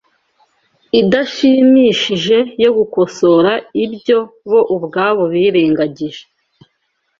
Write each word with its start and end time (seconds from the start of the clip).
idashimishije 0.99 2.37
yo 2.63 2.71
gukosora 2.77 3.51
ibyo 3.83 4.19
bo 4.49 4.59
ubwabo 4.75 5.23
birengagije 5.33 6.23